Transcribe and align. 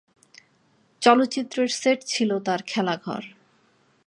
চলচ্চিত্রের 1.01 1.69
সেট 1.81 1.99
ছিলো 2.03 2.35
তার 2.39 2.61
খেলাঘর। 2.67 3.23